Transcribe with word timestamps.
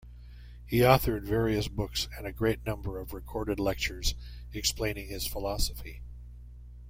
He 0.65 0.79
authored 0.79 1.25
various 1.27 1.67
books 1.67 2.07
and 2.17 2.25
a 2.25 2.31
great 2.31 2.65
number 2.65 2.97
of 2.99 3.13
recorded 3.13 3.59
lectures 3.59 4.15
explaining 4.51 5.09
his 5.09 5.27
philosophy. 5.27 6.01